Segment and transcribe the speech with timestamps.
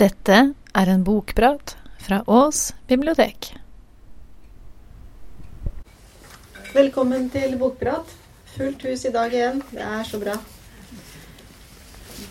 [0.00, 0.36] Dette
[0.72, 3.50] er en bokprat fra Ås bibliotek.
[6.72, 8.08] Velkommen til Bokprat.
[8.54, 9.60] Fullt hus i dag igjen.
[9.68, 10.38] Det er så bra.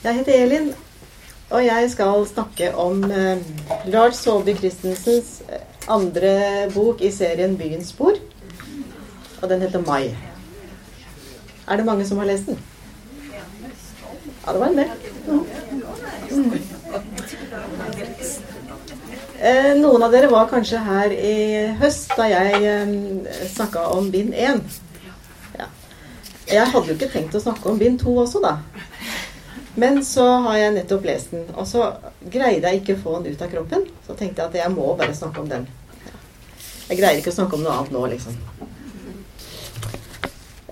[0.01, 0.71] Jeg heter Elin,
[1.51, 3.45] og jeg skal snakke om eh,
[3.93, 6.33] Lars Saabye Christensens eh, andre
[6.73, 8.17] bok i serien 'Byens spor'.
[9.41, 10.17] Og den heter 'Mai'.
[11.67, 12.57] Er det mange som har lest den?
[14.47, 14.89] Ja, det var en del.
[15.27, 15.70] Mm.
[19.81, 21.35] Noen av dere var kanskje her i
[21.81, 22.91] høst da jeg eh,
[23.49, 24.61] snakka om bind 1.
[25.57, 25.65] Ja.
[26.51, 28.59] Jeg hadde jo ikke tenkt å snakke om bind 2 også, da.
[29.81, 31.87] Men så har jeg nettopp lest den, og så
[32.21, 33.87] greide jeg ikke å få den ut av kroppen.
[34.05, 35.65] Så tenkte jeg at jeg må bare snakke om den.
[36.89, 38.37] Jeg greier ikke å snakke om noe annet nå, liksom.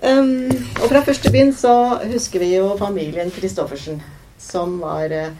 [0.00, 0.48] Um,
[0.80, 1.74] og fra første bind så
[2.08, 3.98] husker vi jo familien Christoffersen,
[4.40, 5.32] som var uh,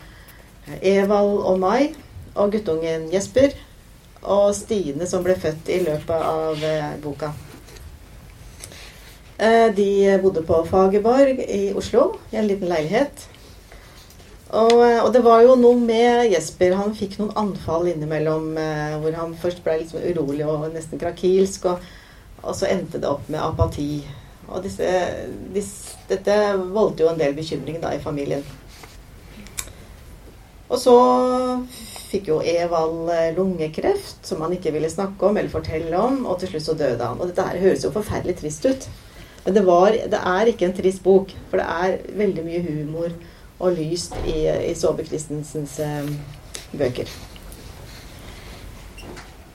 [0.80, 1.92] Evald og Mai,
[2.34, 3.54] og guttungen Jesper,
[4.20, 7.32] og Stine, som ble født i løpet av uh, boka.
[9.40, 13.26] Uh, de bodde på Fagerborg i Oslo, i en liten leilighet.
[14.50, 16.74] Og, og, det var jo noe med Jesper.
[16.74, 18.48] Han fikk noen anfall innimellom
[18.98, 21.84] hvor han først ble litt urolig og nesten krakilsk, og,
[22.42, 24.02] og så endte det opp med apati.
[24.50, 24.88] Og disse,
[25.54, 26.34] disse, dette
[26.74, 28.42] voldte jo en del bekymring da i familien.
[30.70, 30.96] Og så
[32.10, 36.52] fikk jo Evald lungekreft, som han ikke ville snakke om eller fortelle om, og til
[36.52, 37.20] slutt så døde han.
[37.20, 38.88] Og dette her høres jo forferdelig trist ut.
[39.44, 43.12] Men det, var, det er ikke en trist bok, for det er veldig mye humor
[43.60, 46.08] og lyst i, i Saabye Christensens eh,
[46.76, 47.08] bøker.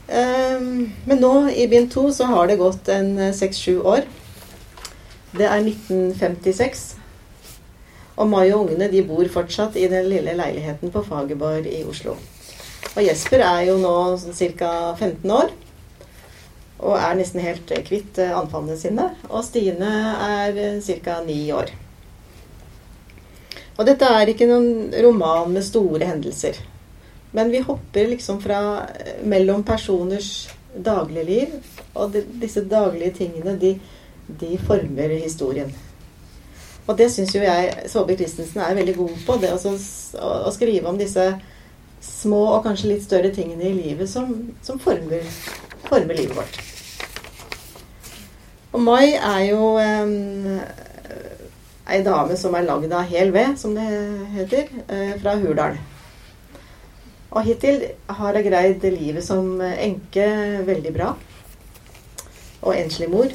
[0.06, 4.06] Um, men nå, i bind to, så har det gått en seks-sju år.
[5.36, 6.86] Det er 1956.
[8.16, 12.16] Og Mai og ungene de bor fortsatt i den lille leiligheten på Fagerborg i Oslo.
[12.94, 14.72] Og Jesper er jo nå ca.
[15.00, 15.50] 15 år.
[16.86, 19.09] Og er nesten helt kvitt anfallene sine.
[19.31, 19.91] Og Stine
[20.28, 21.19] er ca.
[21.25, 21.74] 9 år.
[23.75, 26.62] Og dette er ikke noen roman med store hendelser.
[27.35, 28.59] Men vi hopper liksom fra
[29.28, 31.57] mellom personers dagligliv.
[31.95, 33.74] Og de, disse daglige tingene, de,
[34.28, 35.74] de former historien.
[36.85, 39.38] Og det syns jo jeg Saabye Christensen er veldig god på.
[39.41, 39.75] Det å,
[40.22, 41.25] å, skrive om disse
[42.06, 44.32] små og kanskje litt større tingene i livet som,
[44.66, 45.26] som former,
[45.90, 46.60] former, livet vårt.
[48.76, 50.60] Og Mai er jo um,
[51.86, 53.88] ei dame som er lagd av hel ved, som det
[54.36, 55.78] heter, uh, fra Hurdal.
[57.36, 60.28] Og hittil har hun greid livet som enke
[60.68, 61.12] veldig bra.
[62.64, 63.34] Og enslig mor.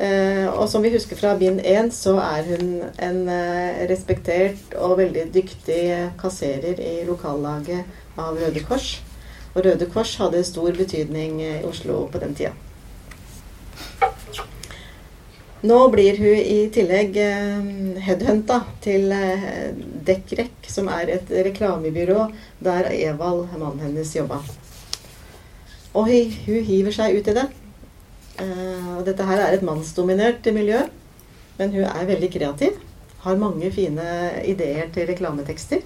[0.00, 2.68] Uh, og som vi husker fra bind 1, så er hun
[3.04, 5.82] en uh, respektert og veldig dyktig
[6.20, 8.94] kasserer i lokallaget av Røde Kors.
[9.52, 12.54] Og Røde Kors hadde stor betydning i Oslo på den tida.
[15.68, 19.12] Nå blir hun i tillegg uh, headhunta til
[20.08, 22.30] Dekkrek, som er et reklamebyrå
[22.64, 24.40] der Evald, mannen hennes, jobba.
[25.92, 27.50] Og hun hiver seg ut i det.
[28.38, 30.84] Uh, og dette her er et mannsdominert miljø,
[31.58, 32.76] men hun er veldig kreativ.
[33.24, 34.04] Har mange fine
[34.48, 35.82] ideer til reklametekster.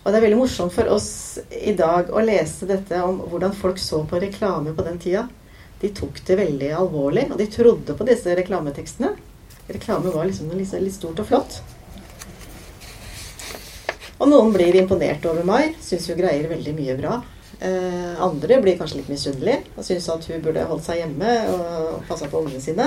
[0.00, 1.10] Og det er veldig morsomt for oss
[1.52, 5.26] i dag å lese dette om hvordan folk så på reklame på den tida.
[5.80, 9.12] De tok det veldig alvorlig, og de trodde på disse reklametekstene.
[9.70, 11.60] Reklame var liksom litt stort og flott.
[14.20, 17.20] Og noen blir imponert over meg, syns hun greier veldig mye bra.
[17.60, 22.06] Eh, andre blir kanskje litt misunnelige og syns at hun burde holdt seg hjemme og
[22.08, 22.86] passa på ungene sine.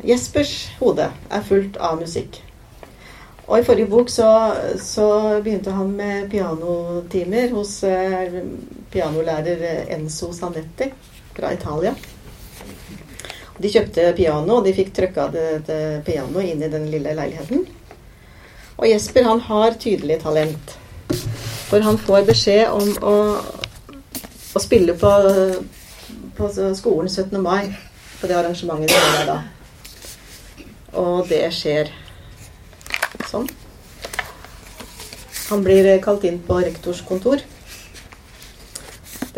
[0.00, 2.40] Jespers hode er fullt av musikk.
[3.50, 4.30] Og i forrige bok så,
[4.80, 5.10] så
[5.44, 8.40] begynte han med pianotimer hos eh,
[8.94, 10.88] pianolærer Enzo Sanetti
[11.36, 11.92] fra Italia.
[13.60, 17.66] De kjøpte piano, og de fikk trykka det, det pianoet inn i den lille leiligheten.
[18.80, 20.79] Og Jesper han har tydelig talent.
[21.70, 23.14] For han får beskjed om å,
[24.58, 25.10] å spille på,
[26.36, 27.36] på skolen 17.
[27.42, 27.70] mai.
[28.20, 29.38] På det arrangementet de har da.
[31.00, 31.92] Og det skjer
[33.30, 33.46] sånn.
[35.50, 37.42] Han blir kalt inn på rektors kontor.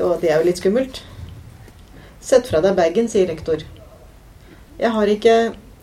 [0.01, 1.03] Og det er jo litt skummelt.
[2.23, 3.61] Sett fra deg bagen, sier rektor.
[4.81, 5.37] Jeg har ikke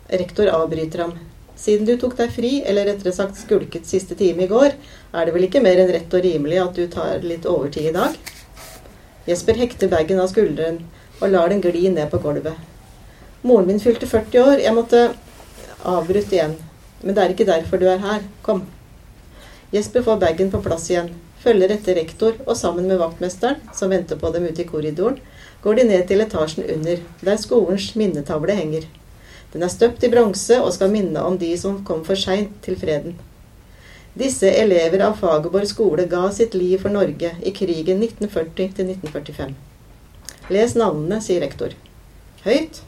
[0.10, 1.12] Rektor avbryter ham.
[1.60, 4.78] Siden du tok deg fri, eller rettere sagt skulket siste time i går,
[5.12, 7.96] er det vel ikke mer enn rett og rimelig at du tar litt overtid i
[7.96, 8.16] dag?
[9.28, 10.80] Jesper hekter bagen av skulderen
[11.20, 12.56] og lar den gli ned på gulvet.
[13.44, 14.62] Moren min fylte 40 år.
[14.64, 15.02] Jeg måtte
[15.84, 16.56] avbryte igjen.
[17.04, 18.24] Men det er ikke derfor du er her.
[18.44, 18.64] Kom.
[19.72, 21.12] Jesper får bagen på plass igjen,
[21.44, 25.20] følger etter rektor, og sammen med vaktmesteren, som venter på dem ute i korridoren,
[25.62, 28.88] går de ned til etasjen under, der skolens minnetavle henger.
[29.54, 32.78] Den er støpt i bronse og skal minne om de som kom for seint til
[32.80, 33.16] freden.
[34.20, 39.54] Disse elever av Fagerborg skole ga sitt liv for Norge i krigen 1940-1945.
[40.50, 41.76] Les navnene, sier rektor.
[42.44, 42.82] Høyt?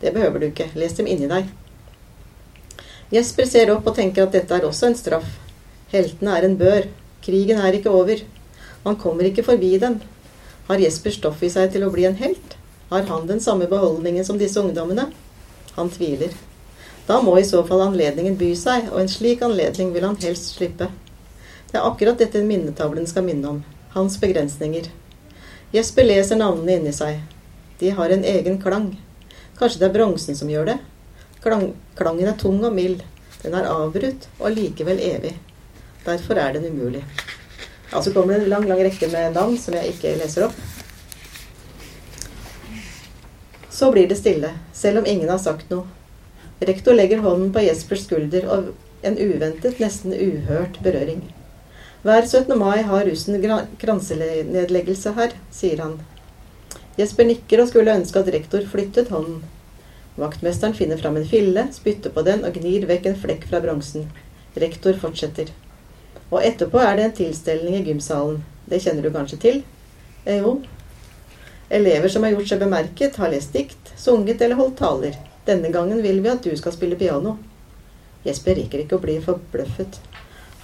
[0.00, 1.48] Det behøver du ikke, les dem inni deg.
[3.12, 5.28] Jesper ser opp og tenker at dette er også en straff.
[5.92, 6.90] Heltene er en bør.
[7.24, 8.20] Krigen er ikke over.
[8.84, 10.02] Man kommer ikke forbi den.
[10.68, 12.58] Har Jesper stoff i seg til å bli en helt?
[12.92, 15.08] Har han den samme beholdningen som disse ungdommene?
[15.78, 16.34] Han tviler.
[17.06, 20.56] Da må i så fall anledningen by seg, og en slik anledning vil han helst
[20.58, 20.90] slippe.
[21.70, 23.60] Det er akkurat dette minnetavlen skal minne om.
[23.94, 24.90] Hans begrensninger.
[25.72, 27.22] Jesper leser navnene inni seg.
[27.78, 28.90] De har en egen klang.
[29.58, 30.76] Kanskje det er bronsen som gjør det?
[31.44, 33.04] Klang, klangen er tung og mild.
[33.44, 35.36] Den er avbrutt og likevel evig.
[36.04, 37.04] Derfor er den umulig.
[37.92, 40.58] Ja, så kommer det en lang, lang rekke med navn som jeg ikke leser opp.
[43.78, 45.86] Så blir det stille, selv om ingen har sagt noe.
[46.58, 48.72] Rektor legger hånden på Jespers skulder og
[49.06, 51.20] en uventet, nesten uhørt berøring.
[52.02, 52.56] Hver 17.
[52.58, 53.38] mai har russen
[53.78, 55.94] kransenedleggelse her, sier han.
[56.98, 59.44] Jesper nikker og skulle ønske at rektor flyttet hånden.
[60.18, 64.08] Vaktmesteren finner fram en fille, spytter på den og gnir vekk en flekk fra bronsen.
[64.58, 65.54] Rektor fortsetter.
[66.32, 68.42] Og etterpå er det en tilstelning i gymsalen.
[68.66, 69.62] Det kjenner du kanskje til?
[70.26, 70.56] Eh, jo.
[71.68, 75.18] Elever som har gjort seg bemerket, har lest dikt, sunget eller holdt taler.
[75.44, 77.36] Denne gangen vil vi at du skal spille piano.
[78.24, 79.98] Jesper rekker ikke å bli forbløffet.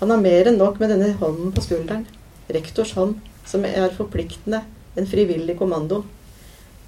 [0.00, 2.06] Han har mer enn nok med denne hånden på skulderen.
[2.52, 3.18] Rektors hånd,
[3.48, 4.62] som er forpliktende,
[4.96, 6.02] en frivillig kommando.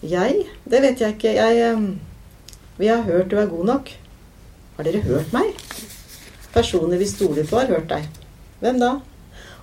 [0.05, 0.47] Jeg?
[0.65, 1.37] Det vet jeg ikke.
[1.37, 1.77] Jeg
[2.77, 3.93] Vi har hørt du er god nok.
[4.77, 5.57] Har dere hørt meg?
[6.53, 8.05] Personer vi stoler på, har hørt deg.
[8.61, 8.99] Hvem da?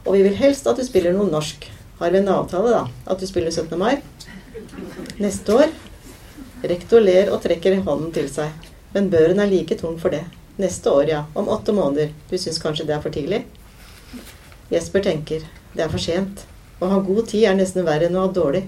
[0.05, 1.69] Og vi vil helst at du spiller noe norsk.
[1.99, 2.87] Har vi en avtale, da?
[3.05, 3.77] At du spiller 17.
[3.77, 4.01] mai?
[5.17, 5.71] Neste år?
[6.63, 8.69] Rektor ler og trekker hånden til seg.
[8.93, 10.23] Men børen er like tung for det.
[10.61, 11.23] Neste år, ja.
[11.33, 12.11] Om åtte måneder.
[12.29, 13.43] Du syns kanskje det er for tidlig?
[14.69, 15.45] Jesper tenker.
[15.73, 16.45] Det er for sent.
[16.77, 18.67] Å ha god tid er nesten verre enn å ha dårlig.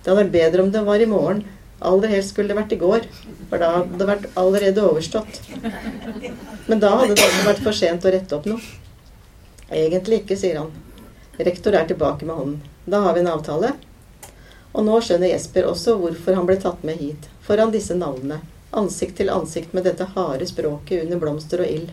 [0.00, 1.44] Det hadde vært bedre om det var i morgen.
[1.90, 3.06] Aller helst skulle det vært i går,
[3.48, 5.38] for da hadde det vært allerede overstått.
[6.68, 8.60] Men da hadde det også vært for sent å rette opp noe.
[9.72, 10.72] Egentlig ikke, sier han.
[11.40, 12.58] Rektor er tilbake med hånden.
[12.84, 13.72] Da har vi en avtale.
[14.72, 18.38] Og nå skjønner Jesper også hvorfor han ble tatt med hit, foran disse navnene,
[18.70, 21.90] ansikt til ansikt med dette harde språket under blomster og ild.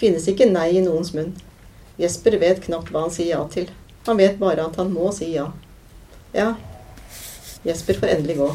[0.00, 1.36] Finnes ikke nei i noens munn.
[2.00, 3.68] Jesper vet knapt hva han sier ja til.
[4.08, 5.50] Han vet bare at han må si ja.
[6.32, 6.54] Ja,
[7.62, 8.48] Jesper får endelig gå.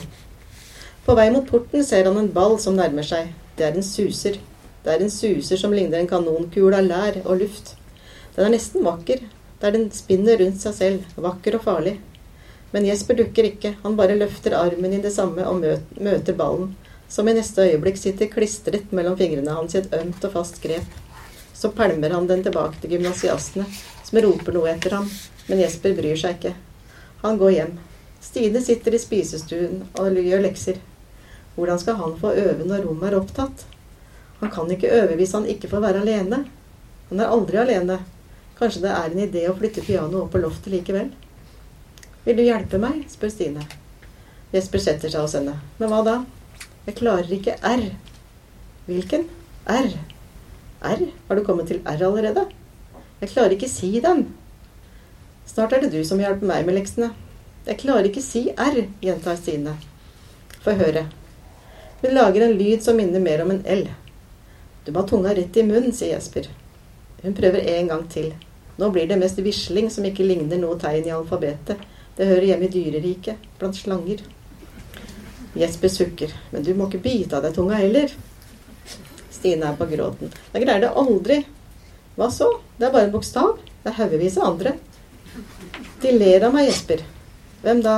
[1.05, 3.29] På vei mot porten ser han en ball som nærmer seg.
[3.55, 4.39] Det er en suser.
[4.83, 7.75] Det er en suser som ligner en kanonkule av lær og luft.
[8.35, 9.21] Den er nesten vakker,
[9.61, 11.95] der den spinner rundt seg selv, vakker og farlig.
[12.75, 15.61] Men Jesper dukker ikke, han bare løfter armen i det samme og
[15.95, 16.73] møter ballen,
[17.07, 20.97] som i neste øyeblikk sitter klistret mellom fingrene hans i et ømt og fast grep.
[21.55, 23.63] Så pælmer han den tilbake til gymnasiastene,
[24.03, 25.07] som roper noe etter ham,
[25.47, 26.51] men Jesper bryr seg ikke.
[27.23, 27.73] Han går hjem.
[28.19, 30.83] Stine sitter i spisestuen og gjør lekser.
[31.55, 33.67] Hvordan skal han få øve når rommet er opptatt?
[34.41, 36.43] Han kan ikke øve hvis han ikke får være alene.
[37.07, 38.01] Han er aldri alene.
[38.59, 41.15] Kanskje det er en idé å flytte pianoet opp på loftet likevel?
[42.25, 43.03] Vil du hjelpe meg?
[43.11, 43.63] spør Stine.
[44.53, 45.59] Jesper setter seg hos henne.
[45.77, 46.15] Men hva da?
[46.87, 47.83] Jeg klarer ikke R.
[48.87, 49.27] Hvilken?
[49.69, 49.91] R.
[50.81, 51.03] R?
[51.27, 52.47] Har du kommet til R allerede?
[53.21, 54.25] Jeg klarer ikke si den.
[55.45, 57.11] Snart er det du som hjelper meg med leksene.
[57.65, 59.77] Jeg klarer ikke si R, gjentar Stine.
[60.65, 61.05] Få høre.
[62.01, 63.87] Hun lager en lyd som minner mer om en L.
[64.85, 66.49] Du må ha tunga rett i munnen, sier Jesper.
[67.21, 68.33] Hun prøver en gang til.
[68.77, 71.81] Nå blir det mest visling som ikke ligner noe tegn i alfabetet.
[72.15, 74.21] Det hører hjemme i dyreriket, blant slanger.
[75.55, 76.35] Jesper sukker.
[76.51, 78.11] Men du må ikke bite av deg tunga heller.
[79.31, 80.31] Stine er på gråten.
[80.53, 81.41] Jeg greier det aldri.
[82.15, 82.47] Hva så?
[82.77, 83.57] Det er bare en bokstav.
[83.83, 84.75] Det er haugevis av andre.
[86.01, 87.03] De ler av meg, Jesper.
[87.63, 87.97] Hvem da?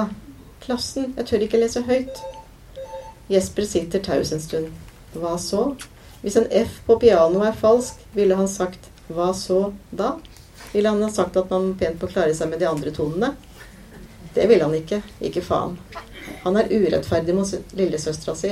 [0.66, 1.12] Klassen.
[1.18, 2.22] Jeg tør ikke lese høyt.
[3.30, 4.74] Jesper sitter taus en stund.
[5.18, 5.70] Hva så?
[6.24, 10.16] Hvis en F på pianoet er falsk, ville han sagt hva så da?
[10.74, 13.36] Ville han ha sagt at man pent må klare seg med de andre tonene?
[14.38, 15.02] Det vil han ikke.
[15.26, 15.80] Ikke faen.
[16.44, 18.52] Han er urettferdig mot lillesøstera si.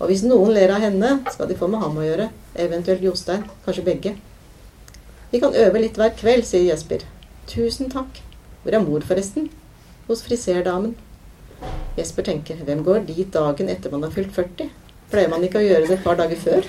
[0.00, 2.30] Og hvis noen ler av henne, skal de få med ham å gjøre.
[2.64, 3.42] Eventuelt Jostein.
[3.66, 4.12] Kanskje begge.
[5.32, 7.04] Vi kan øve litt hver kveld, sier Jesper.
[7.50, 8.22] Tusen takk.
[8.62, 9.50] Hvor er mor, forresten?
[10.08, 10.94] Hos friserdamen.
[11.98, 14.70] Jesper tenker, hvem går dit dagen etter man har fylt 40?
[15.12, 16.64] Pleier man ikke å gjøre det et par dager før?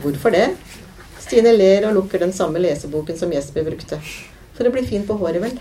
[0.00, 0.46] Hvorfor det?
[1.20, 4.00] Stine ler og lukker den samme leseboken som Jesper brukte.
[4.56, 5.58] For å bli fin på håret, vel.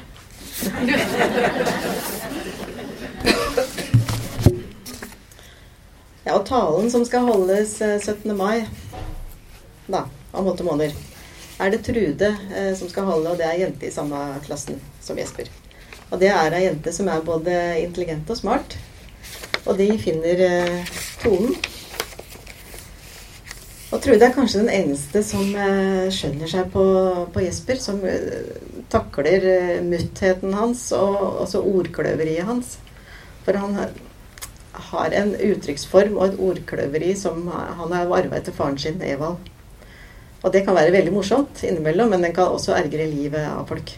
[6.25, 8.31] Ja, og talen som skal holdes 17.
[8.31, 8.65] Eh, mai,
[9.91, 10.95] da, om åtte måneder,
[11.61, 15.19] er det Trude eh, som skal holde, og det er jente i samme klassen som
[15.19, 15.51] Jesper.
[16.09, 18.77] Og det er ei jente som er både intelligent og smart.
[19.65, 21.55] Og de finner eh, tonen.
[23.95, 26.83] Og Trude er kanskje den eneste som eh, skjønner seg på,
[27.31, 27.79] på Jesper.
[27.79, 28.49] Som eh,
[28.91, 32.73] takler eh, muttheten hans og også ordkløveriet hans.
[33.45, 33.79] For han
[34.91, 39.39] har en uttrykksform og et ordkløveri som han har arva etter faren sin, Evald.
[40.43, 43.95] Og det kan være veldig morsomt innimellom, men den kan også ergre livet av folk.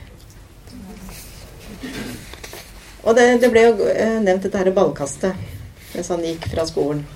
[3.07, 5.47] Og det, det ble jo nevnt dette her ballkastet
[5.95, 7.07] mens han gikk fra skolen.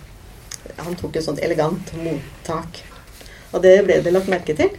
[0.77, 2.81] Han tok jo sånt elegant mottak.
[3.51, 4.71] Og det ble det lagt merke til.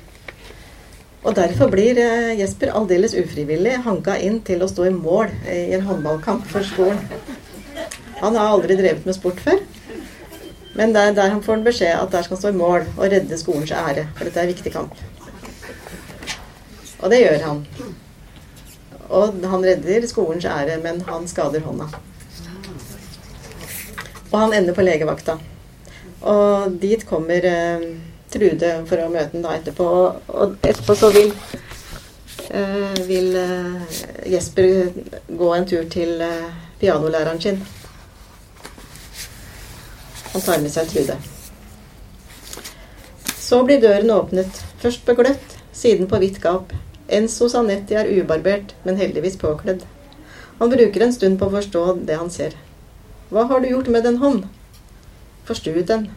[1.22, 5.70] Og derfor blir eh, Jesper aldeles ufrivillig hanka inn til å stå i mål i
[5.76, 6.98] en håndballkamp for skolen.
[8.22, 9.62] Han har aldri drevet med sport før.
[10.74, 13.04] Men der, der han får han beskjed at der skal han stå i mål og
[13.12, 14.06] redde skolens ære.
[14.16, 14.96] For dette er en viktig kamp.
[17.02, 17.62] Og det gjør han.
[19.12, 21.90] Og han redder skolens ære, men han skader hånda.
[24.32, 25.36] Og han ender på legevakta.
[26.22, 27.86] Og dit kommer eh,
[28.32, 29.86] Trude for å møte ham da etterpå.
[30.32, 31.32] Og etterpå så vil,
[32.48, 33.98] eh, vil eh,
[34.32, 34.88] Jesper
[35.28, 36.48] gå en tur til eh,
[36.80, 37.60] pianolæreren sin.
[40.32, 41.18] Han tar med seg Trude.
[43.36, 46.72] Så blir døren åpnet, først på gløtt, siden på vidt gap.
[47.12, 49.84] Enzo Sanetti er ubarbert, men heldigvis påkledd.
[50.62, 52.56] Han bruker en stund på å forstå det han ser.
[53.28, 54.46] Hva har du gjort med den hånd?
[55.48, 56.08] Forstuet den.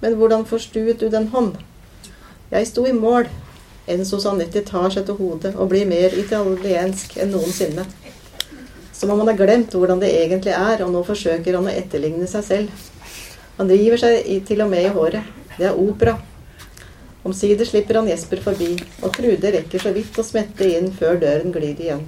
[0.00, 1.56] Men hvordan forstuet du den hånd?
[2.50, 3.28] Jeg sto i mål.
[3.86, 7.86] Enzo Sanetti tar seg til hodet og blir mer italiensk enn noensinne.
[8.92, 12.26] Som om han har glemt hvordan det egentlig er, og nå forsøker han å etterligne
[12.30, 12.86] seg selv.
[13.58, 15.34] Han river seg til og med i håret.
[15.56, 16.16] Det er opera.
[17.26, 21.54] Omsider slipper han Jesper forbi, og Trude rekker så vidt å smette inn før døren
[21.54, 22.04] glir igjen.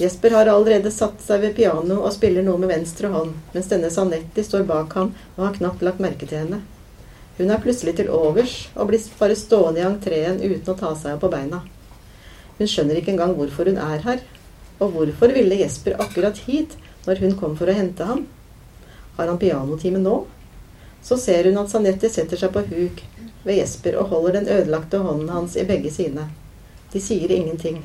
[0.00, 3.90] Jesper har allerede satt seg ved piano og spiller noe med venstre hånd, mens denne
[3.92, 6.62] Sanetti står bak ham og har knapt lagt merke til henne.
[7.36, 11.18] Hun er plutselig til overs og blir bare stående i entreen uten å ta seg
[11.18, 11.60] opp på beina.
[12.56, 14.24] Hun skjønner ikke engang hvorfor hun er her,
[14.80, 18.24] og hvorfor ville Jesper akkurat hit når hun kom for å hente ham?
[19.20, 20.16] Har han pianotime nå?
[21.04, 23.04] Så ser hun at Sanetti setter seg på huk
[23.44, 26.30] ved Jesper og holder den ødelagte hånden hans i begge sine.
[26.88, 27.82] De sier ingenting.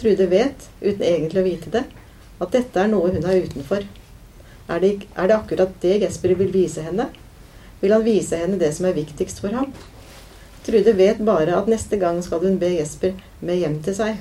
[0.00, 1.84] Trude vet, uten egentlig å vite det,
[2.42, 3.84] at dette er noe hun er utenfor.
[4.68, 7.08] Er det, er det akkurat det Jesper vil vise henne?
[7.82, 9.72] Vil han vise henne det som er viktigst for ham?
[10.62, 14.20] Trude vet bare at neste gang skal hun be Jesper med hjem til seg.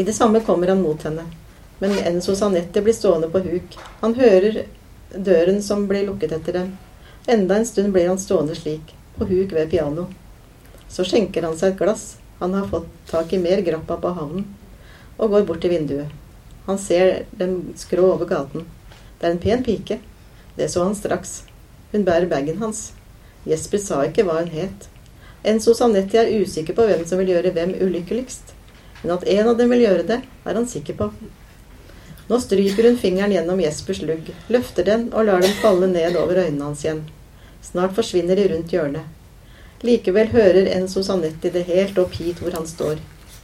[0.00, 1.26] I det samme kommer han mot henne,
[1.78, 3.76] men Enzo sanette blir stående på huk.
[4.00, 4.62] Han hører
[5.12, 6.70] døren som blir lukket etter dem.
[7.28, 10.06] Enda en stund blir han stående slik, på huk ved piano.
[10.88, 12.06] Så skjenker han seg et glass.
[12.40, 14.46] Han har fått tak i mer grappa på havnen,
[15.16, 16.08] og går bort til vinduet.
[16.66, 18.64] Han ser dem skrå over gaten.
[19.20, 19.98] Det er en pen pike.
[20.56, 21.42] Det så han straks.
[21.92, 22.92] Hun bærer bagen hans.
[23.44, 24.88] Jesper sa ikke hva hun het.
[25.44, 28.54] Enzo Sanetti er usikker på hvem som vil gjøre hvem ulykkeligst.
[29.02, 31.12] Men at en av dem vil gjøre det, er han sikker på.
[32.30, 36.44] Nå stryker hun fingeren gjennom Jespers lugg, løfter den og lar den falle ned over
[36.44, 37.02] øynene hans igjen.
[37.64, 39.19] Snart forsvinner de rundt hjørnet.
[39.80, 42.98] Likevel hører Enzo Sanetti det helt opp hit hvor han står.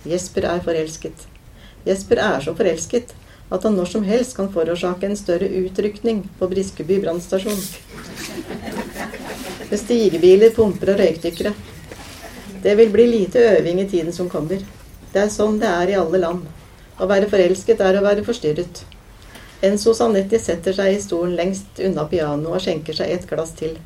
[0.05, 1.23] Jesper er forelsket.
[1.87, 3.15] Jesper er så forelsket
[3.49, 7.63] at han når som helst kan forårsake en større utrykning på Briskeby brannstasjon.
[9.71, 11.55] Med stigebiler, pumper og røykdykkere.
[12.63, 14.61] Det vil bli lite øving i tiden som kommer.
[15.13, 16.45] Det er sånn det er i alle land.
[17.01, 18.85] Å være forelsket er å være forstyrret.
[19.65, 23.79] Enzo Sanetti setter seg i stolen lengst unna pianoet og skjenker seg et glass til.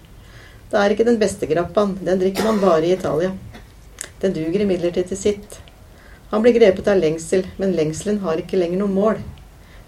[0.70, 3.32] Det er ikke den beste grappaen, den drikker man bare i Italia.
[4.22, 5.56] Den duger imidlertid til sitt.
[6.30, 9.22] Han blir grepet av lengsel, men lengselen har ikke lenger noe mål.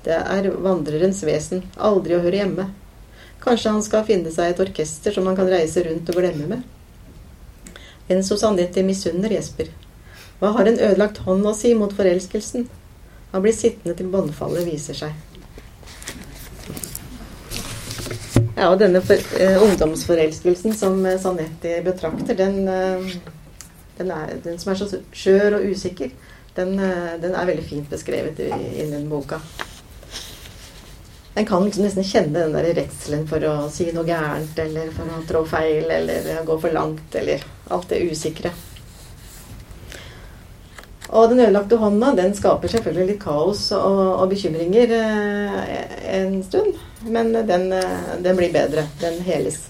[0.03, 2.67] Det er vandrerens vesen, aldri å høre hjemme.
[3.43, 6.67] Kanskje han skal finne seg et orkester som han kan reise rundt og glemme med.
[8.11, 9.71] Enzo Sanetti misunner Jesper.
[10.41, 12.67] Hva har en ødelagt hånd å si mot forelskelsen?
[13.31, 15.15] Han blir sittende til båndfallet viser seg.
[18.63, 23.09] Ja, og denne for, eh, ungdomsforelskelsen som eh, Sanetti betrakter, den, eh,
[23.99, 26.13] den, er, den, som er så skjør og usikker,
[26.55, 29.41] den, eh, den er veldig fint beskrevet i, i den boka.
[31.35, 35.11] En kan liksom nesten kjenne den der redselen for å si noe gærent, eller for
[35.11, 37.43] å trå feil, eller gå for langt, eller
[37.75, 38.55] alt det usikre.
[41.11, 46.79] Og den ødelagte hånda den skaper selvfølgelig litt kaos og, og bekymringer eh, en stund.
[47.05, 48.87] Men den, eh, den, blir bedre.
[49.01, 49.69] Den heles.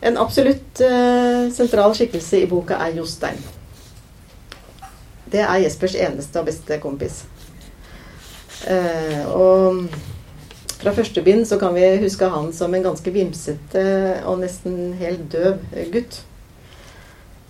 [0.00, 3.38] En absolutt eh, sentral skikkelse i boka er Jostein.
[5.30, 7.22] Det er Jespers eneste og beste kompis.
[8.66, 9.84] Eh, og
[10.80, 13.84] fra første bind så kan vi huske han som en ganske vimsete
[14.24, 15.60] og nesten helt døv
[15.92, 16.22] gutt.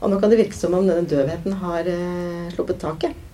[0.00, 3.29] Og nå kan det virke som om denne døvheten har eh, sluppet taket.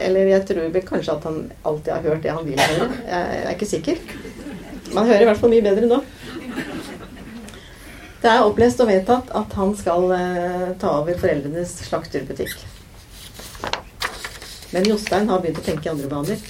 [0.00, 2.88] Eller jeg tror vel kanskje at han alltid har hørt det han vil høre.
[3.08, 4.02] Jeg er ikke sikker.
[4.94, 6.00] Man hører i hvert fall mye bedre nå.
[8.18, 12.56] Det er opplest og vedtatt at han skal eh, ta over foreldrenes slakterbutikk.
[14.74, 16.42] Men Jostein har begynt å tenke i andre baner.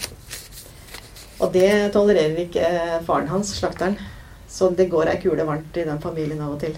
[1.39, 3.99] Og det tolererer ikke eh, faren hans, slakteren.
[4.49, 6.75] Så det går ei kule varmt i den familien av og til.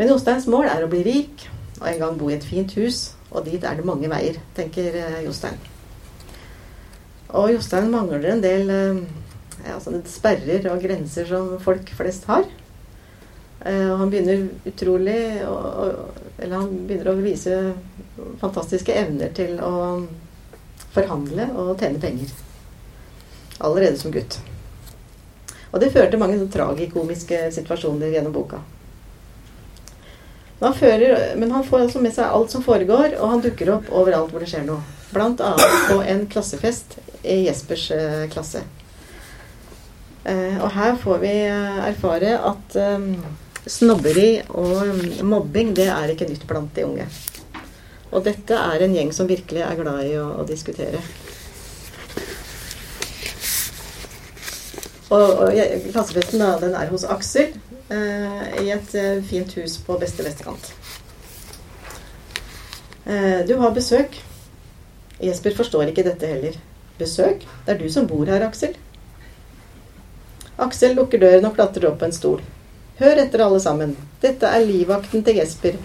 [0.00, 1.44] Men Josteins mål er å bli rik
[1.80, 4.96] og en gang bo i et fint hus, og dit er det mange veier, tenker
[4.98, 5.58] eh, Jostein.
[7.38, 9.02] Og Jostein mangler en del eh,
[9.68, 9.76] ja,
[10.10, 12.48] sperrer og grenser som folk flest har.
[13.60, 15.18] Eh, og han begynner utrolig
[16.40, 17.56] Eller han begynner å vise
[18.40, 19.74] fantastiske evner til å
[20.90, 22.32] forhandle og tjene penger.
[23.60, 24.40] Allerede som gutt.
[25.70, 28.64] Og det fører til mange tragikomiske situasjoner gjennom boka.
[30.60, 33.88] Han fører, men han får altså med seg alt som foregår, og han dukker opp
[33.96, 34.82] overalt hvor det skjer noe.
[35.10, 38.60] Blant annet på en klassefest i Jespers eh, klasse.
[40.24, 43.08] Eh, og her får vi eh, erfare at eh,
[43.64, 47.08] snobberi og mm, mobbing, det er ikke nytt blant de unge.
[48.10, 51.00] Og dette er en gjeng som virkelig er glad i å, å diskutere.
[55.10, 55.56] Og, og
[55.90, 57.56] klassefesten da, den er hos Aksel,
[57.90, 60.72] i et eh, fint hus på beste vestkant.
[63.04, 64.20] Eh, du har besøk.
[65.20, 66.54] Jesper forstår ikke dette heller.
[67.00, 67.42] Besøk?
[67.66, 68.76] Det er du som bor her, Aksel.
[70.60, 72.44] Aksel lukker døren og klatrer opp på en stol.
[73.00, 73.96] Hør etter, alle sammen.
[74.20, 75.78] Dette er livvakten til Jesper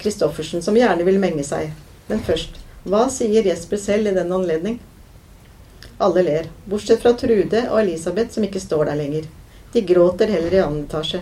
[0.00, 1.70] Christoffersen, som gjerne vil menge seg.
[2.10, 4.80] Men først, hva sier Jesper selv i den anledning?
[6.02, 9.28] Alle ler, bortsett fra Trude og Elisabeth, som ikke står der lenger.
[9.72, 11.20] De gråter heller i annen etasje.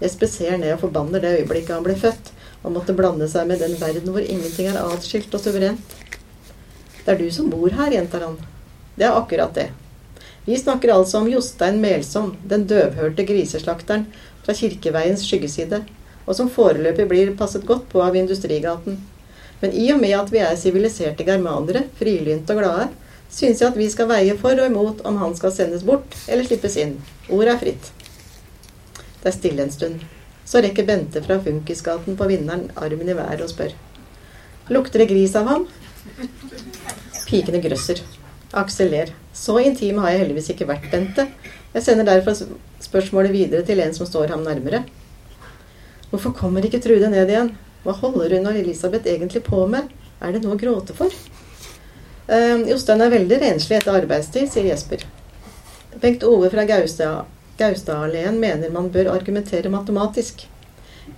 [0.00, 2.32] Jesper ser ned og forbanner det øyeblikket han ble født,
[2.64, 5.96] og måtte blande seg med den verden hvor ingenting er atskilt og suverent.
[7.04, 8.38] Det er du som bor her, gjentar han.
[8.96, 9.68] Det er akkurat det.
[10.44, 14.06] Vi snakker altså om Jostein Melsom, den døvhørte griseslakteren
[14.44, 15.82] fra Kirkeveiens skyggeside,
[16.24, 18.98] og som foreløpig blir passet godt på av Industrigaten.
[19.60, 22.88] Men i og med at vi er siviliserte germanere, frilynte og glade,
[23.34, 26.46] syns jeg at vi skal veie for og imot om han skal sendes bort eller
[26.46, 26.96] slippes inn.
[27.28, 27.90] Ordet er fritt.
[29.22, 30.04] Det er stille en stund.
[30.44, 33.72] Så rekker Bente fra Funkisgaten på vinneren armen i været og spør.
[34.70, 35.66] Lukter det gris av ham?
[37.24, 38.02] Pikene grøsser.
[38.54, 39.10] Aksel ler.
[39.34, 41.26] Så intim har jeg heldigvis ikke vært, Bente.
[41.74, 42.36] Jeg sender derfor
[42.84, 44.84] spørsmålet videre til en som står ham nærmere.
[46.12, 47.54] Hvorfor kommer ikke Trude ned igjen?
[47.82, 49.90] Hva holder hun og Elisabeth egentlig på med?
[50.22, 51.10] Er det noe å gråte for?
[52.24, 55.04] Uh, Jostein er veldig renslig etter arbeidstid, sier Jesper.
[56.00, 60.46] Bengt Ove fra Gaustadalleen mener man bør argumentere matematisk.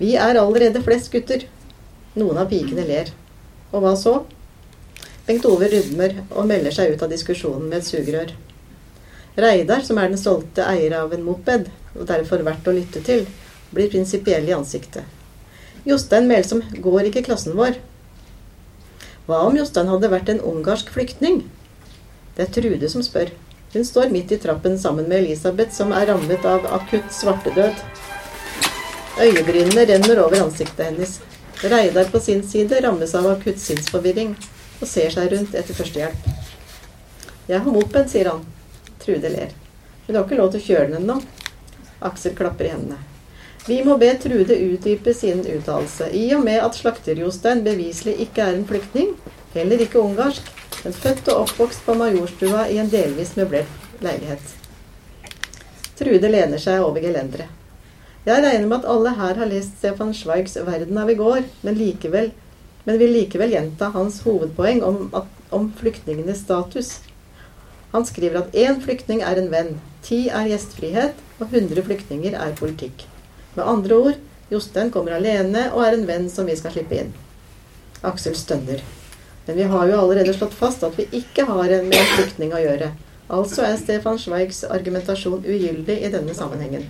[0.00, 1.46] Vi er allerede flest gutter.
[2.18, 3.12] Noen av pikene ler.
[3.70, 4.16] Og hva så?
[5.28, 8.34] Bengt Ove rydmer og melder seg ut av diskusjonen med et sugerør.
[9.36, 13.26] Reidar, som er den stolte eier av en moped, og derfor verdt å lytte til,
[13.70, 15.04] blir prinsipiell i ansiktet.
[15.86, 17.76] Jostein Melsom går ikke klassen vår,
[19.26, 21.40] hva om Jostein hadde vært en ungarsk flyktning?
[22.36, 23.32] Det er Trude som spør.
[23.72, 27.80] Hun står midt i trappen sammen med Elisabeth, som er rammet av akutt svartedød.
[29.18, 31.16] Øyebrynene renner over ansiktet hennes.
[31.64, 34.36] Reidar på sin side rammes av akutt sinnsforvirring
[34.78, 36.30] og ser seg rundt etter førstehjelp.
[37.48, 38.46] Jeg har moped, sier han.
[39.02, 39.50] Trude ler.
[40.06, 41.18] Du har ikke lov til å kjøre den ennå.
[42.06, 43.15] Aksel klapper i hendene.
[43.66, 46.06] Vi må be Trude utdype sin uttalelse.
[46.14, 49.08] I og med at Slakter-Jostein beviselig ikke er en flyktning,
[49.56, 50.46] heller ikke ungarsk,
[50.84, 54.52] men født og oppvokst på Majorstua i en delvis møblert leilighet.
[55.98, 57.50] Trude lener seg over gelenderet.
[58.26, 61.74] Jeg regner med at alle her har lest Stefan Schweigs 'Verden av i går', men,
[61.74, 62.30] likevel,
[62.84, 67.00] men vil likevel gjenta hans hovedpoeng om, at, om flyktningenes status.
[67.90, 69.74] Han skriver at én flyktning er en venn,
[70.06, 73.06] ti er gjestfrihet, og 100 flyktninger er politikk.
[73.56, 74.18] Med andre ord,
[74.52, 77.14] Jostein kommer alene og er en venn som vi skal slippe inn.
[78.04, 78.82] Aksel stønner.
[79.46, 82.60] Men vi har jo allerede slått fast at vi ikke har en med flyktning å
[82.60, 82.90] gjøre.
[83.32, 86.84] Altså er Stefan Zweigs argumentasjon ugyldig i denne sammenhengen.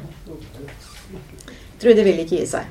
[1.81, 2.67] Trude vil ikke gi seg.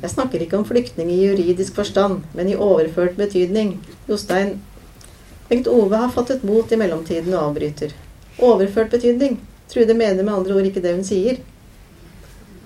[0.00, 3.76] Jeg snakker ikke om flyktning i juridisk forstand, men i overført betydning.
[4.08, 4.56] Jostein
[5.50, 7.94] Bengt Ove har fattet mot i mellomtiden og avbryter.
[8.42, 9.38] Overført betydning?
[9.70, 11.40] Trude mener med andre ord ikke det hun sier.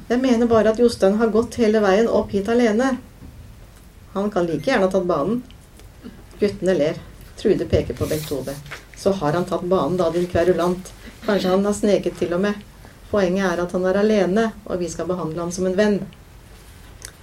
[0.09, 2.97] Jeg mener bare at Jostein har gått hele veien opp hit alene.
[4.13, 5.41] Han kan like gjerne ha tatt banen.
[6.41, 7.01] Guttene ler.
[7.41, 8.53] Trude peker på Bengt Ove.
[8.97, 10.93] Så har han tatt banen da, din kverulant.
[11.25, 12.61] Kanskje han har sneket til og med.
[13.11, 15.99] Poenget er at han er alene, og vi skal behandle ham som en venn.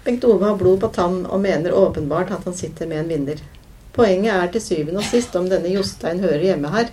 [0.04, 3.46] Bengt Ove har blod på tann og mener åpenbart at han sitter med en vinner.
[3.94, 6.90] Poenget er til syvende og sist om denne Jostein hører hjemme her.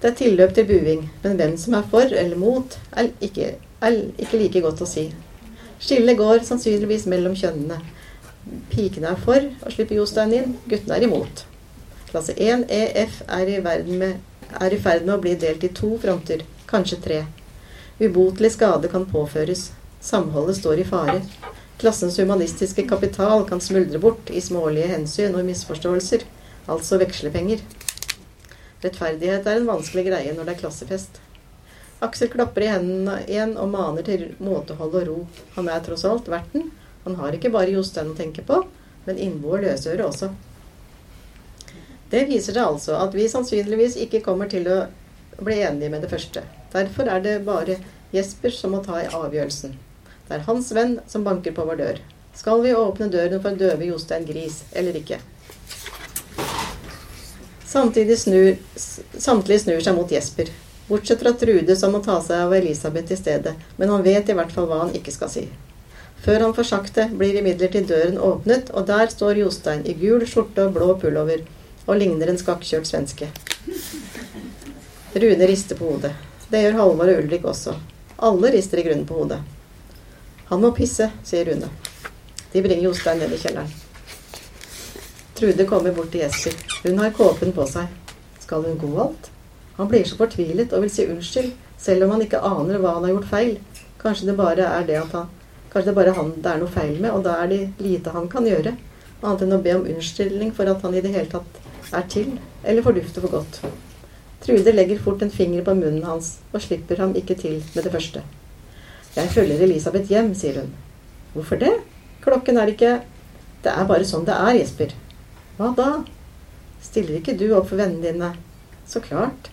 [0.00, 3.98] Det er tilløp til buing, men hvem som er for eller mot, er ikke, er
[4.18, 5.08] ikke like godt å si.
[5.78, 7.78] Skillet går sannsynligvis mellom kjønnene.
[8.72, 11.44] Pikene er for å slippe Jostein inn, guttene er imot.
[12.08, 14.16] Klasse 1 EF er i, med,
[14.48, 17.20] er i ferd med å bli delt i to fronter, kanskje tre.
[18.00, 19.68] Ubotelig skade kan påføres.
[20.00, 21.20] Samholdet står i fare.
[21.78, 26.24] Klassens humanistiske kapital kan smuldre bort i smålige hensyn og misforståelser,
[26.66, 27.62] altså vekslepenger.
[28.82, 31.20] Rettferdighet er en vanskelig greie når det er klassefest.
[32.00, 35.16] Aksel klapper i hendene igjen og maner til måtehold og ro.
[35.56, 36.68] Han er tross alt verten.
[37.04, 38.60] Han har ikke bare Jostein å tenke på,
[39.06, 40.30] men innbo og løsøre også.
[42.10, 44.78] Det viser seg altså at vi sannsynligvis ikke kommer til å
[45.42, 46.44] bli enige med det første.
[46.72, 47.80] Derfor er det bare
[48.14, 49.74] Jesper som må ta i avgjørelsen.
[50.28, 52.00] Det er hans venn som banker på vår dør.
[52.38, 55.18] Skal vi åpne døren for døve Jostein Gris eller ikke?
[57.68, 60.52] Samtidig snur, samtlige snur seg mot Jesper.
[60.88, 63.54] Bortsett fra Trude, som må ta seg av Elisabeth i stedet.
[63.76, 65.44] Men han vet i hvert fall hva han ikke skal si.
[66.24, 70.24] Før han får sagt det, blir imidlertid døren åpnet, og der står Jostein i gul
[70.26, 71.44] skjorte og blå pullover
[71.86, 73.28] og ligner en skakkjørt svenske.
[75.14, 76.14] Rune rister på hodet.
[76.48, 77.76] Det gjør Halvor og Ulrik også.
[78.24, 79.38] Alle rister i grunnen på hodet.
[80.48, 81.68] Han må pisse, sier Rune.
[82.52, 83.72] De bringer Jostein ned i kjelleren.
[85.38, 86.56] Trude kommer bort til Jesper.
[86.82, 87.92] Hun har kåpen på seg.
[88.42, 89.28] Skal hun gå alt?
[89.78, 93.06] Han blir så fortvilet og vil si unnskyld, selv om han ikke aner hva han
[93.06, 93.56] har gjort feil.
[94.02, 95.34] Kanskje det bare er det at han
[95.68, 98.28] Kanskje det bare han det er noe feil med, og da er det lite han
[98.32, 98.72] kan gjøre.
[99.20, 101.58] Annet enn å be om unnskyldning for at han i det hele tatt
[101.92, 102.30] er til,
[102.64, 103.60] eller fordufter for godt.
[104.44, 107.92] Trude legger fort en finger på munnen hans og slipper ham ikke til med det
[107.92, 108.22] første.
[109.16, 110.72] Jeg følger Elisabeth hjem, sier hun.
[111.34, 111.74] Hvorfor det?
[112.24, 113.00] Klokken er ikke
[113.62, 114.92] Det er bare sånn det er, Jesper.
[115.58, 115.88] Hva da?
[116.80, 118.28] Stiller ikke du opp for vennene dine?
[118.86, 119.50] Så klart.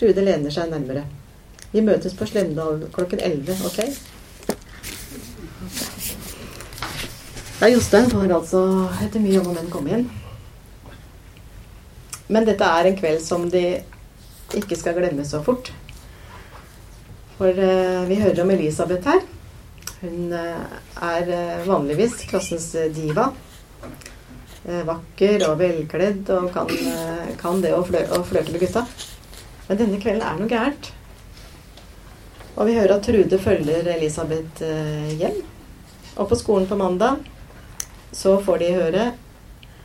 [0.00, 1.02] Trude lener seg nærmere.
[1.74, 3.80] Vi møtes på Slemdal klokken 11, ok?
[7.60, 8.62] Ja, Jostein har altså
[9.04, 10.06] etter mye om og men komme inn.
[12.32, 13.62] Men dette er en kveld som de
[14.56, 15.68] ikke skal glemme så fort.
[17.36, 19.20] For eh, vi hører om Elisabeth her.
[20.00, 20.74] Hun eh,
[21.12, 23.28] er uh, vanligvis klassens diva.
[24.64, 26.68] vakker og velkledd og kan,
[27.40, 28.88] kan det å, flø å flørte med gutta.
[29.70, 30.90] Men denne kvelden er noe gærent.
[32.58, 34.64] Og vi hører at Trude følger Elisabeth
[35.14, 35.36] hjem.
[36.18, 37.22] Og på skolen på mandag
[38.12, 39.04] så får de høre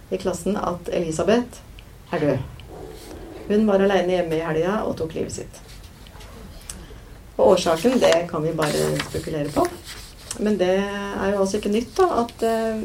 [0.09, 1.61] i klassen at Elisabeth
[2.09, 2.37] er død.
[3.45, 5.61] Hun var aleine hjemme i helga og tok livet sitt.
[7.37, 9.67] Og årsaken, det kan vi bare spekulere på.
[10.41, 12.81] Men det er jo også ikke nytt, da, at eh,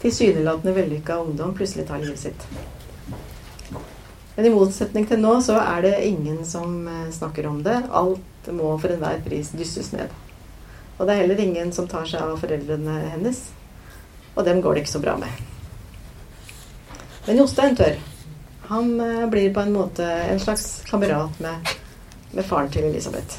[0.00, 2.48] tilsynelatende vellykka ungdom plutselig tar livet sitt.
[4.34, 7.82] Men i motsetning til nå, så er det ingen som eh, snakker om det.
[7.92, 10.12] Alt må for enhver pris dysses ned.
[10.96, 13.44] Og det er heller ingen som tar seg av foreldrene hennes.
[14.32, 15.28] Og dem går det ikke så bra med.
[17.26, 18.00] Men Jostein tør.
[18.72, 21.72] Han eh, blir på en måte en slags kamerat med,
[22.32, 23.36] med faren til Elisabeth.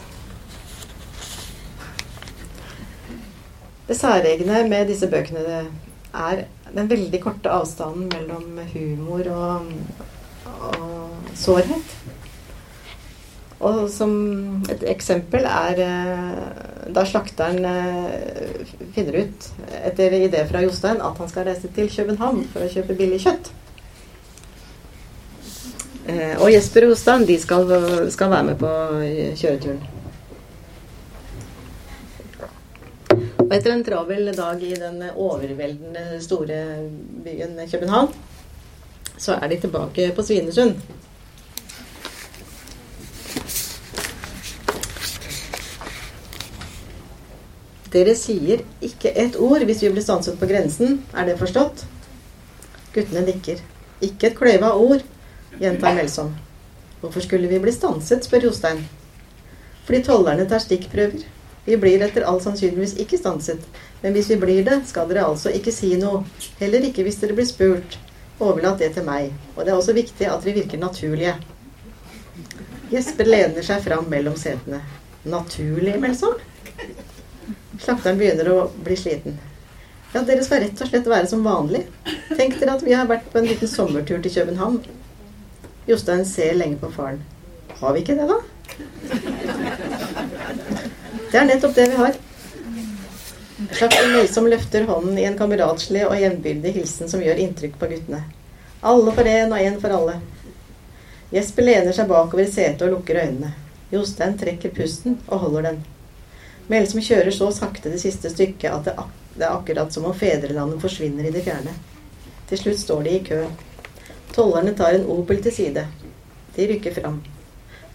[3.88, 5.41] Det særegne med disse bøkene
[6.13, 9.73] er den veldig korte avstanden mellom humor og,
[10.47, 11.97] og sårhet.
[13.63, 14.13] Og som
[14.71, 16.39] et eksempel er eh,
[16.93, 18.63] da slakteren eh,
[18.95, 19.49] finner ut,
[19.84, 23.51] etter idé fra Jostein, at han skal reise til København for å kjøpe billig kjøtt.
[26.12, 27.71] Eh, og Jesper og Jostein de skal,
[28.12, 28.73] skal, være med på
[29.39, 29.82] kjøreturen.
[33.13, 36.60] Og etter en travel dag i den overveldende store
[37.23, 38.12] byen København,
[39.17, 40.80] så er de tilbake på Svinesund.
[47.93, 51.04] Dere sier ikke et ord hvis vi blir stanset på grensen.
[51.13, 51.86] Er det forstått?
[52.95, 53.62] Guttene nikker.
[54.02, 55.04] Ikke et kløyva ord
[55.62, 56.34] gjentar Melsom.
[57.02, 58.82] Hvorfor skulle vi bli stanset, spør Jostein.
[59.86, 61.21] Fordi tollerne tar stikkprøver.
[61.65, 63.62] Vi blir etter all sannsynligvis ikke stanset.
[64.02, 66.23] Men hvis vi blir det, skal dere altså ikke si noe.
[66.60, 67.99] Heller ikke hvis dere blir spurt.
[68.39, 69.34] Overlat det til meg.
[69.56, 71.36] Og det er også viktig at dere virker naturlige.
[72.93, 74.82] Jesper lener seg fram mellom setene.
[75.24, 76.36] Naturlig, Melsom?
[77.82, 79.38] Slakteren begynner å bli sliten.
[80.13, 81.86] Ja, dere skal rett og slett være som vanlig.
[82.38, 84.82] Tenk dere at vi har vært på en liten sommertur til København.
[85.89, 87.24] Jostein ser lenge på faren.
[87.80, 88.38] Har vi ikke det, da?
[91.32, 92.19] Det er nettopp det vi har.
[93.71, 98.23] Slakter Melsom løfter hånden i en kameratslig og jevnbyrdig hilsen som gjør inntrykk på guttene.
[98.84, 100.15] Alle for én og én for alle.
[101.32, 103.54] Jesper lener seg bakover i setet og lukker øynene.
[103.93, 105.78] Jostein trekker pusten og holder den.
[106.67, 110.17] Melsom kjører så sakte det siste stykket at det, ak det er akkurat som om
[110.17, 111.71] fedrelandet forsvinner i det fjerne.
[112.49, 113.39] Til slutt står de i kø.
[114.36, 115.86] Tollerne tar en Opel til side.
[116.56, 117.21] De rykker fram.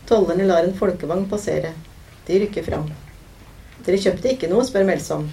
[0.08, 1.74] Tollerne lar en folkevogn passere.
[2.26, 2.88] De rykker fram.
[3.84, 5.28] Dere kjøpte ikke noe, spør Melsom.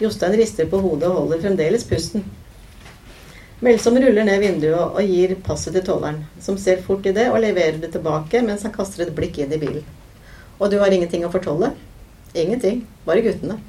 [0.00, 2.24] Jostein rister på hodet og holder fremdeles pusten.
[3.62, 7.38] Melsom ruller ned vinduet og gir passet til tolleren, som ser fort i det og
[7.44, 9.84] leverer det tilbake mens han kaster et blikk inn i bilen.
[10.58, 11.70] Og du har ingenting å fortolle?
[12.34, 13.60] Ingenting, bare guttene.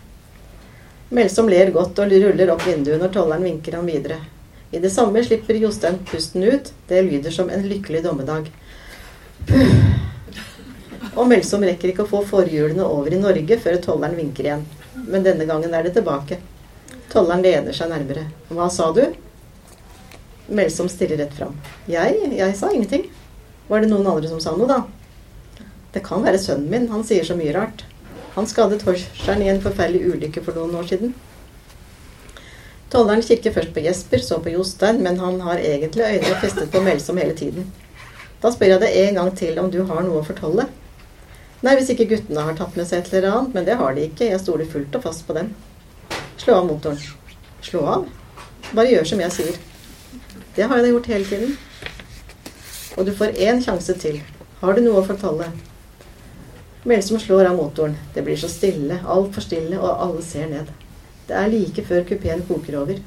[1.13, 4.17] Melsom ler godt og ruller opp vinduet når tolleren vinker ham videre.
[4.73, 6.71] I det samme slipper Jostein pusten ut.
[6.89, 8.47] Det lyder som en lykkelig dommedag.
[11.13, 14.65] Og Melsom rekker ikke å få forhjulene over i Norge før tolleren vinker igjen.
[15.07, 16.39] Men denne gangen er det tilbake.
[17.11, 18.27] Tolleren lener seg nærmere.
[18.49, 19.03] Hva sa du?
[20.47, 21.55] Melsom stiller rett fram.
[21.89, 22.31] Jeg?
[22.37, 23.09] Jeg sa ingenting.
[23.67, 25.67] Var det noen andre som sa noe, da?
[25.93, 26.89] Det kan være sønnen min.
[26.91, 27.85] Han sier så mye rart.
[28.33, 31.13] Han skadet horseren i en forferdelig ulykke for noen år siden.
[32.93, 36.81] Tolleren kikker først på Jesper, så på Jostein, men han har egentlig øynene festet på
[36.85, 37.69] Melsom hele tiden.
[38.41, 40.67] Da spør jeg deg en gang til om du har noe å fortolle.
[41.63, 44.04] Nei, hvis ikke guttene har tatt med seg et eller annet, men det har de
[44.10, 44.28] ikke.
[44.28, 45.54] Jeg stoler fullt og fast på dem.
[46.41, 46.99] Slå av motoren.
[47.63, 48.10] Slå av?
[48.73, 49.60] Bare gjør som jeg sier.
[50.58, 51.54] Det har jeg da gjort hele tiden.
[52.97, 54.19] Og du får én sjanse til.
[54.60, 55.47] Har du noe å fortelle?
[56.84, 57.95] Melsom slår av motoren.
[58.13, 60.67] Det blir så stille, altfor stille, og alle ser ned.
[61.30, 62.99] Det er like før kupeen koker over.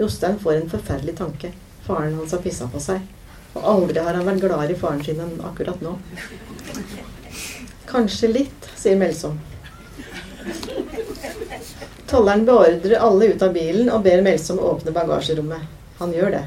[0.00, 1.52] Jostein får en forferdelig tanke.
[1.84, 3.04] Faren hans har pissa på seg.
[3.52, 5.98] Og aldri har han vært gladere i faren sin enn akkurat nå.
[7.88, 9.38] Kanskje litt, sier Melsom.
[12.08, 15.64] Tolleren beordrer alle ut av bilen og ber Melsom åpne bagasjerommet.
[15.98, 16.42] Han gjør det.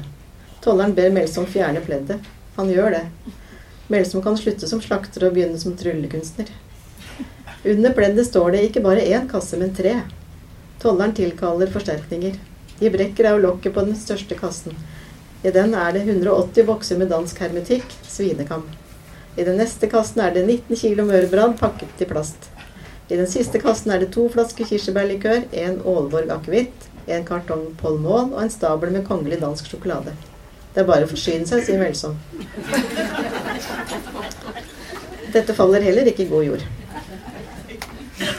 [0.62, 2.22] Tolleren ber Melsom fjerne pleddet.
[2.56, 3.02] Han gjør det.
[3.90, 6.50] Melsom kan slutte som slakter og begynne som tryllekunstner.
[7.64, 9.96] Under pleddet står det ikke bare én kasse, men tre.
[10.82, 12.38] Tolleren tilkaller forsterkninger.
[12.78, 14.78] De brekker av lokket på den største kassen.
[15.42, 18.62] I den er det 180 bokser med dansk hermetikk, svinekam.
[19.36, 22.50] I den neste kassen er det 19 kilo mørbrad pakket i plast.
[23.08, 28.30] I den siste kassen er det to flasker kirsebærlikør, en Aalborg akevitt, en kartong Polmol
[28.30, 30.14] og en stabel med kongelig dansk sjokolade.
[30.72, 32.16] Det er bare å forsyne seg, sier Melsom.
[35.32, 36.66] Dette faller heller ikke i god jord.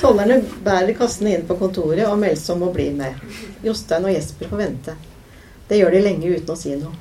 [0.02, 3.18] Tollerne bærer kassene inn på kontoret, og Melsom må bli med.
[3.66, 4.96] Jostein og Jesper får vente.
[5.70, 6.94] Det gjør de lenge uten å si noe.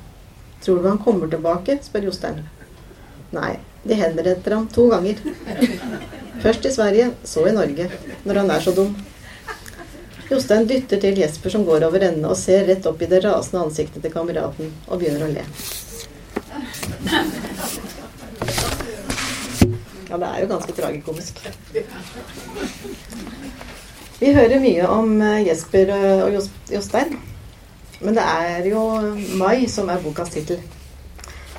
[0.63, 1.77] Tror du han kommer tilbake?
[1.83, 2.41] spør Jostein.
[3.33, 3.53] Nei,
[3.83, 5.19] de henretter ham to ganger.
[6.43, 7.89] Først i Sverige, så i Norge.
[8.23, 8.95] Når han er så dum.
[10.31, 13.65] Jostein dytter til Jesper som går over ende, og ser rett opp i det rasende
[13.67, 15.43] ansiktet til kameraten, og begynner å le.
[20.09, 21.39] Ja, det er jo ganske tragikomisk.
[24.19, 26.35] Vi hører mye om eh, Jesper eh, og
[26.71, 27.17] Jostein.
[28.03, 28.83] Men det er jo
[29.39, 30.61] Mai som er bokas tittel.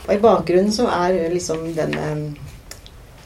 [0.04, 2.06] Og i bakgrunnen så er liksom denne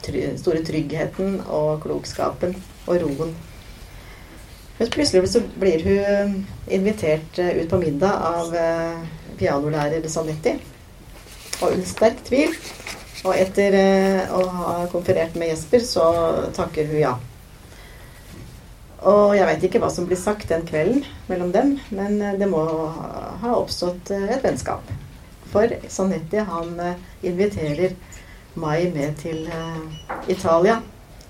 [0.07, 2.55] eh, store tryggheten og klokskapen
[2.87, 3.35] og roen.
[4.79, 6.37] Men plutselig så blir hun
[6.71, 8.53] invitert ut på middag av
[9.39, 10.55] pianolærer Sanetti.
[11.59, 12.55] Og under sterk tvil
[13.27, 16.05] og etter eh, å ha konferert med Jesper, så
[16.55, 17.17] takker hun ja.
[19.09, 22.63] Og jeg veit ikke hva som blir sagt den kvelden mellom dem, men det må
[23.43, 24.83] ha oppstått et vennskap.
[25.49, 26.75] For Sanetti han
[27.25, 27.95] inviterer
[28.59, 29.49] Mai med til
[30.27, 30.79] Italia,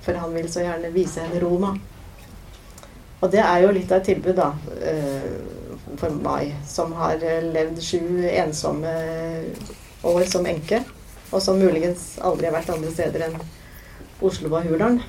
[0.02, 1.74] for han vil så gjerne vise henne Roma.
[3.20, 4.54] Og det er jo litt av et tilbud, da,
[6.00, 8.96] for Mai, som har levd sju ensomme
[10.08, 10.82] år som enke
[11.32, 13.36] og som muligens aldri har vært andre steder enn
[14.26, 15.02] Oslo og Hurdalen.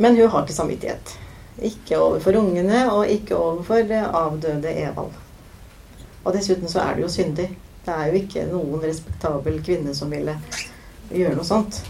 [0.00, 1.16] Men hun har ikke samvittighet.
[1.62, 5.12] Ikke overfor ungene, og ikke overfor avdøde Evald.
[6.22, 7.48] Og dessuten så er det jo syndig.
[7.82, 10.36] Det er jo ikke noen respektabel kvinne som ville
[11.10, 11.80] gjøre noe sånt.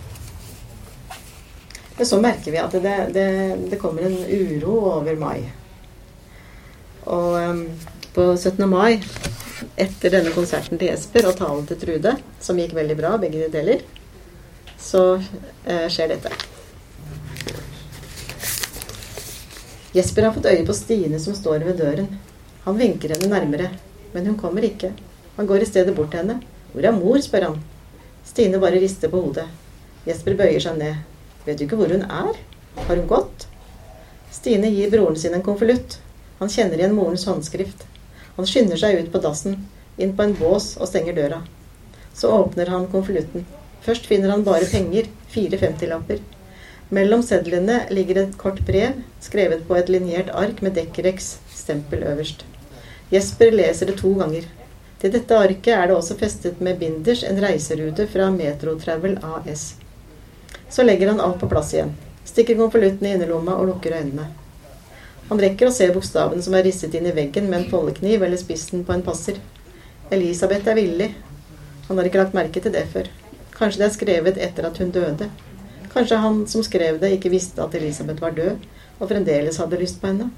[1.96, 3.26] Men så merker vi at det, det,
[3.70, 5.42] det kommer en uro over mai.
[7.12, 7.60] Og um,
[8.14, 8.64] på 17.
[8.70, 9.02] mai,
[9.76, 13.84] etter denne konserten til Jesper og talen til Trude, som gikk veldig bra, begge deler,
[14.80, 16.32] så uh, skjer dette.
[19.92, 22.08] Jesper har fått øye på Stine som står ved døren.
[22.64, 23.68] Han vinker henne nærmere,
[24.12, 24.92] men hun kommer ikke.
[25.36, 26.40] Han går i stedet bort til henne.
[26.72, 27.62] 'Hvor er mor?' spør han.
[28.24, 29.46] Stine bare rister på hodet.
[30.06, 30.94] Jesper bøyer seg ned.
[31.44, 32.36] 'Vet du ikke hvor hun er?
[32.76, 33.46] Har hun gått?'
[34.32, 35.98] Stine gir broren sin en konvolutt.
[36.38, 37.84] Han kjenner igjen morens håndskrift.
[38.36, 39.58] Han skynder seg ut på dassen,
[39.98, 41.42] inn på en bås og stenger døra.
[42.14, 43.44] Så åpner han konvolutten.
[43.82, 46.22] Først finner han bare penger, fire femtilapper.
[46.92, 52.44] Mellom sedlene ligger et kort brev, skrevet på et linjert ark med dekkereks stempel øverst.
[53.12, 54.46] Jesper leser det to ganger.
[55.02, 59.74] Til dette arket er det også festet med binders en reiserute fra Metro Travel AS.
[60.72, 61.92] Så legger han alt på plass igjen,
[62.24, 64.30] stikker konvolutten i innerlomma og lukker øynene.
[65.28, 68.40] Han rekker å se bokstaven som er risset inn i veggen med en foldekniv eller
[68.40, 69.36] spissen på en passer.
[70.12, 71.12] Elisabeth er villig.
[71.88, 73.12] Han har ikke lagt merke til det før.
[73.52, 75.28] Kanskje det er skrevet etter at hun døde.
[75.92, 78.64] Kanskje han som skrev det, ikke visste at Elisabeth var død,
[78.98, 80.32] og fremdeles hadde lyst på henne.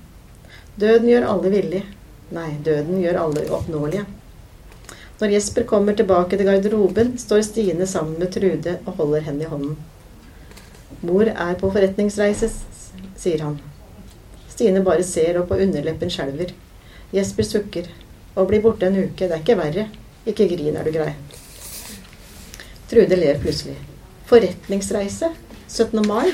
[0.74, 1.86] Døden gjør alle villige.
[2.32, 4.06] Nei, døden gjør alle oppnåelige.
[5.20, 9.50] Når Jesper kommer tilbake til garderoben, står Stine sammen med Trude og holder henne i
[9.50, 9.76] hånden.
[11.04, 12.48] Mor er på forretningsreise,
[13.20, 13.60] sier han.
[14.48, 16.54] Stine bare ser opp, og underleppen skjelver.
[17.14, 17.90] Jesper sukker.
[18.34, 19.88] Å bli borte en uke, det er ikke verre.
[20.26, 21.12] Ikke grin, er du grei.
[22.90, 23.76] Trude ler plutselig.
[24.30, 25.30] Forretningsreise?
[25.68, 26.00] 17.
[26.08, 26.32] mai?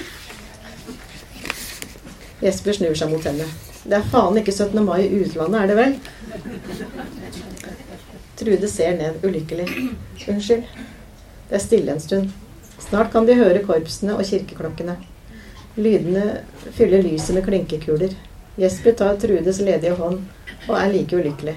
[2.41, 3.49] Jesper snur seg mot henne.
[3.91, 4.85] Det er faen ikke 17.
[4.87, 5.95] mai i utlandet, er det vel?
[8.39, 9.65] Trude ser ned ulykkelig.
[10.31, 10.69] Unnskyld.
[11.49, 12.29] Det er stille en stund.
[12.79, 14.95] Snart kan de høre korpsene og kirkeklokkene.
[15.75, 16.23] Lydene
[16.77, 18.15] fyller lyset med klinkekuler.
[18.63, 20.21] Jesper tar Trudes ledige hånd
[20.69, 21.57] og er like ulykkelig.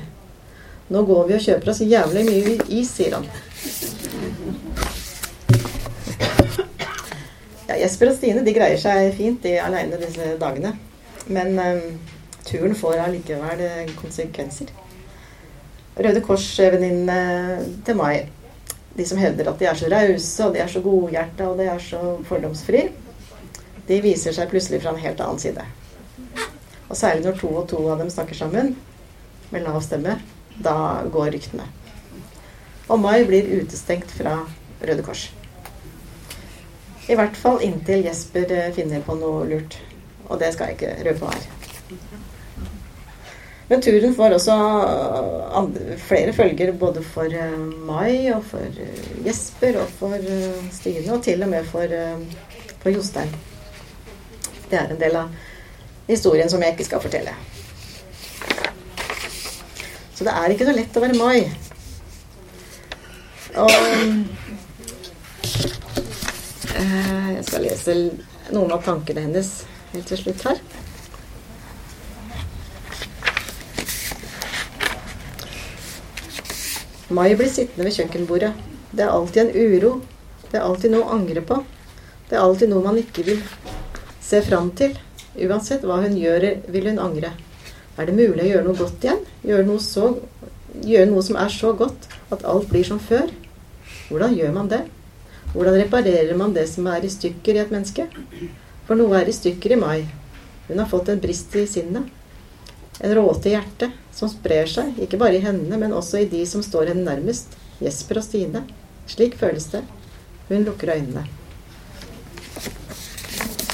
[0.89, 3.29] Nå går vi og kjøper oss jævlig mye is, sier han.
[7.69, 10.73] Ja, Jesper og Stine de greier seg fint de aleine disse dagene.
[11.29, 11.85] Men um,
[12.45, 14.71] turen får allikevel eh, konsekvenser.
[15.93, 18.25] Røde Kors-venninnene til Mai,
[18.97, 21.69] de som hevder at de er så rause og de er så godhjerta og de
[21.69, 22.87] er så fordomsfri,
[23.87, 25.65] de viser seg plutselig fra en helt annen side.
[26.89, 28.75] Og særlig når to og to av dem snakker sammen
[29.51, 30.17] med lav stemme,
[30.63, 30.75] da
[31.13, 31.65] går ryktene.
[32.89, 34.41] Og Mai blir utestengt fra
[34.83, 35.29] Røde Kors.
[37.09, 39.79] I hvert fall inntil Jesper eh, finner på noe lurt.
[40.29, 41.49] Og det skal jeg ikke røpe her.
[41.49, 42.32] er.
[43.73, 44.55] Men turen får også
[45.57, 50.29] andre, flere følger både for uh, Mai og for uh, Jesper og for
[50.75, 51.97] Stine, og til og med for,
[52.83, 53.33] for Jostein.
[54.69, 55.33] Det er en del av
[56.05, 57.33] historien som jeg ikke skal fortelle.
[60.13, 61.49] Så det er ikke så lett å være Mai.
[63.57, 63.73] Og
[66.83, 67.93] Eh, jeg skal lese
[68.53, 69.49] noen av tankene hennes
[69.93, 70.61] helt til slutt her.
[77.13, 78.51] Mai blir sittende ved kjøkkenbordet.
[78.89, 79.91] Det er alltid en uro.
[80.49, 81.59] Det er alltid noe å angre på.
[82.29, 83.43] Det er alltid noe man ikke vil
[84.23, 84.95] se fram til.
[85.45, 87.29] Uansett hva hun gjør, vil hun angre.
[87.97, 89.21] Er det mulig å gjøre noe godt igjen?
[89.45, 90.09] Gjøre noe, så,
[90.81, 93.29] gjøre noe som er så godt at alt blir som før?
[94.09, 94.81] Hvordan gjør man det?
[95.53, 98.07] Hvordan reparerer man det som er i stykker i et menneske?
[98.87, 99.99] For noe er i stykker i Mai.
[100.65, 102.09] Hun har fått en brist i sinnet.
[103.01, 106.43] En råte i hjertet som sprer seg, ikke bare i henne, men også i de
[106.49, 107.57] som står henne nærmest.
[107.81, 108.63] Jesper og Stine.
[109.09, 109.81] Slik føles det.
[110.49, 111.25] Hun lukker øynene.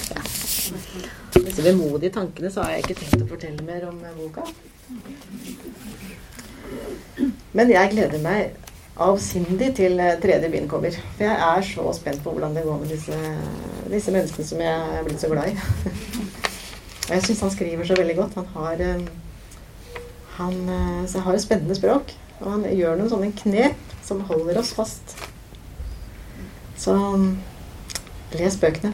[0.10, 0.24] Ja.
[1.36, 4.48] Disse vemodige tankene så har jeg ikke tenkt å fortelle mer om boka.
[7.52, 8.56] Men jeg gleder meg
[9.00, 10.96] avsindig til eh, tredje bind kommer.
[11.18, 13.20] For jeg er så spent på hvordan det går med disse,
[13.92, 16.30] disse menneskene som jeg er blitt så glad i.
[17.10, 18.38] Og jeg syns han skriver så veldig godt.
[18.38, 19.06] Han har, eh,
[20.38, 20.58] han,
[21.10, 22.14] så har et spennende språk.
[22.40, 25.18] Og han gjør noen sånne knep som holder oss fast.
[26.80, 26.96] Så
[28.38, 28.94] les bøkene.